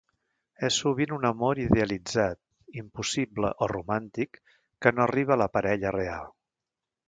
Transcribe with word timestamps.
És 0.67 0.77
sovint 0.83 1.11
un 1.17 1.27
amor 1.29 1.61
idealitzat, 1.63 2.41
impossible 2.83 3.53
o 3.65 3.69
romàntic, 3.75 4.43
que 4.87 4.97
no 4.97 5.07
arriba 5.07 5.37
a 5.37 5.39
la 5.45 5.53
parella 5.59 5.97
real. 6.01 6.37